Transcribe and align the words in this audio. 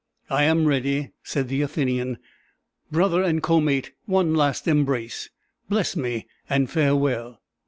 "I 0.31 0.45
am 0.45 0.65
ready," 0.65 1.11
said 1.21 1.47
the 1.47 1.61
Athenian. 1.61 2.17
"Brother 2.91 3.21
and 3.21 3.43
co 3.43 3.61
mate, 3.61 3.91
one 4.05 4.33
last 4.33 4.67
embrace! 4.67 5.29
Bless 5.69 5.95
me 5.95 6.25
and 6.49 6.71
farewell!" 6.71 7.39